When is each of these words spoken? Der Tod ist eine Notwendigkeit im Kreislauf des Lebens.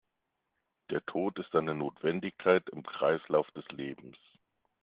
Der 0.89 1.05
Tod 1.05 1.37
ist 1.37 1.53
eine 1.55 1.75
Notwendigkeit 1.75 2.67
im 2.71 2.81
Kreislauf 2.81 3.51
des 3.51 3.67
Lebens. 3.69 4.17